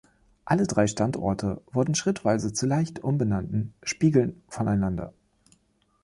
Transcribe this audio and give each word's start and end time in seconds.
Alle 0.45 0.65
drei 0.65 0.87
Standorte 0.87 1.61
wurden 1.73 1.93
schrittweise 1.93 2.53
zu 2.53 2.65
leicht 2.65 3.03
umbenannten 3.03 3.75
Spiegel 3.83 4.35
voneinander. 4.47 5.13